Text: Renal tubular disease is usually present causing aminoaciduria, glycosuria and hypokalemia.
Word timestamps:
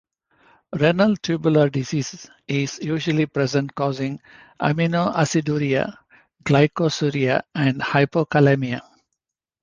Renal 0.73 1.15
tubular 1.17 1.69
disease 1.69 2.27
is 2.47 2.79
usually 2.81 3.27
present 3.27 3.75
causing 3.75 4.19
aminoaciduria, 4.59 5.95
glycosuria 6.43 7.43
and 7.53 7.79
hypokalemia. 7.81 8.81